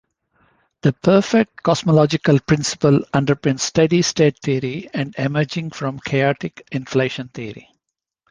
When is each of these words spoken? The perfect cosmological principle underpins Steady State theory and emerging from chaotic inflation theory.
The 0.81 0.93
perfect 0.93 1.61
cosmological 1.61 2.39
principle 2.39 3.01
underpins 3.13 3.59
Steady 3.59 4.01
State 4.01 4.39
theory 4.39 4.89
and 4.95 5.13
emerging 5.15 5.69
from 5.69 5.99
chaotic 5.99 6.67
inflation 6.71 7.27
theory. 7.27 7.69